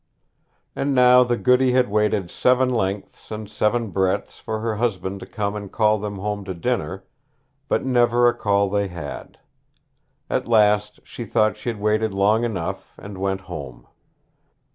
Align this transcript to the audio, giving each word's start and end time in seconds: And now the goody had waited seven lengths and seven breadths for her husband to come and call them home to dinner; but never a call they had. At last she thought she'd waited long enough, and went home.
And 0.75 0.95
now 0.95 1.23
the 1.23 1.37
goody 1.37 1.73
had 1.73 1.87
waited 1.91 2.31
seven 2.31 2.69
lengths 2.73 3.29
and 3.29 3.47
seven 3.47 3.91
breadths 3.91 4.39
for 4.39 4.59
her 4.59 4.77
husband 4.77 5.19
to 5.19 5.27
come 5.27 5.55
and 5.55 5.71
call 5.71 5.99
them 5.99 6.15
home 6.17 6.43
to 6.45 6.55
dinner; 6.55 7.03
but 7.67 7.85
never 7.85 8.27
a 8.27 8.33
call 8.33 8.67
they 8.67 8.87
had. 8.87 9.37
At 10.27 10.47
last 10.47 11.01
she 11.03 11.23
thought 11.25 11.55
she'd 11.55 11.79
waited 11.79 12.15
long 12.15 12.43
enough, 12.43 12.95
and 12.97 13.19
went 13.19 13.41
home. 13.41 13.85